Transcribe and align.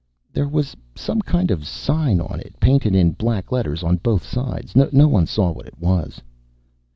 "There 0.33 0.47
was 0.47 0.75
some 0.95 1.21
kind 1.21 1.51
of 1.51 1.67
sign 1.67 2.19
on 2.19 2.39
it. 2.39 2.59
Painted 2.59 2.95
in 2.95 3.11
black 3.11 3.51
letters 3.51 3.83
on 3.83 3.97
both 3.97 4.25
sides. 4.25 4.75
No 4.75 5.07
one 5.07 5.27
saw 5.27 5.51
what 5.51 5.67
it 5.67 5.77
was." 5.79 6.19